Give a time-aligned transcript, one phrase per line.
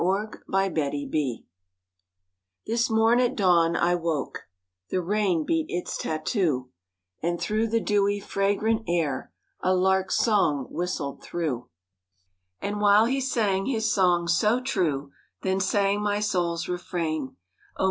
[0.01, 1.43] *THE LARK SONG*
[2.65, 4.45] This morn at dawn I woke,
[4.89, 6.71] The rain beat its tattoo,
[7.21, 11.69] And through the dewy, fragrant air A lark's song whistled through:
[12.59, 15.11] And while he sang his song so true,
[15.43, 17.37] Then sang my soul's refrain;
[17.77, 17.79] "Oh!